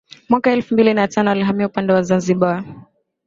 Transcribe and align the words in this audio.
Mwaka 0.29 0.51
elfu 0.51 0.73
mbili 0.73 0.93
na 0.93 1.07
tano 1.07 1.31
alihamia 1.31 1.67
upande 1.67 1.93
wa 1.93 2.03
Zanzibar 2.03 2.63